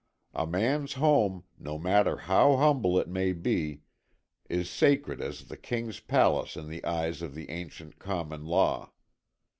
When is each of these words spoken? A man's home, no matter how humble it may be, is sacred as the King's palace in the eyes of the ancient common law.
A 0.33 0.47
man's 0.47 0.93
home, 0.93 1.43
no 1.59 1.77
matter 1.77 2.17
how 2.17 2.55
humble 2.57 2.97
it 2.97 3.07
may 3.07 3.33
be, 3.33 3.81
is 4.49 4.67
sacred 4.67 5.21
as 5.21 5.43
the 5.43 5.57
King's 5.57 5.99
palace 5.99 6.57
in 6.57 6.69
the 6.69 6.83
eyes 6.83 7.21
of 7.21 7.35
the 7.35 7.51
ancient 7.51 7.99
common 7.99 8.43
law. 8.47 8.93